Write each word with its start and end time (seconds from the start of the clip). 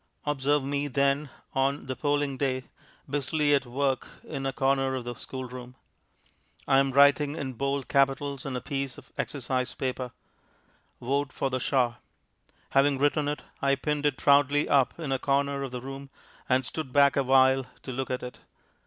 Observe 0.25 0.63
me, 0.63 0.87
then, 0.87 1.29
on 1.53 1.85
the 1.85 1.95
polling 1.95 2.35
day, 2.35 2.63
busily 3.07 3.53
at 3.53 3.67
work 3.67 4.07
in 4.23 4.47
a 4.47 4.51
corner 4.51 4.95
of 4.95 5.03
the 5.03 5.13
schoolroom. 5.13 5.75
I 6.67 6.79
am 6.79 6.89
writing 6.91 7.35
in 7.35 7.53
bold 7.53 7.87
capitals 7.87 8.43
on 8.43 8.55
a 8.55 8.61
piece 8.61 8.97
of 8.97 9.11
exercise 9.15 9.75
paper, 9.75 10.11
"Vote 10.99 11.31
for 11.31 11.51
the 11.51 11.59
shah." 11.59 11.97
Having 12.71 12.97
written 12.97 13.27
it, 13.27 13.43
I 13.61 13.75
pinned 13.75 14.07
it 14.07 14.17
proudly 14.17 14.67
up 14.67 14.99
in 14.99 15.11
a 15.11 15.19
corner 15.19 15.61
of 15.61 15.69
the 15.69 15.81
room, 15.81 16.09
and 16.49 16.65
stood 16.65 16.91
back 16.91 17.15
awhile 17.15 17.67
to 17.83 17.91
look 17.91 18.09
at 18.09 18.23
it. 18.23 18.39